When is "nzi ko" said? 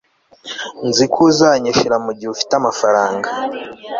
0.87-1.19